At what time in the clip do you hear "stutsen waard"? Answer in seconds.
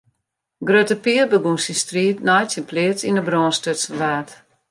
3.57-4.29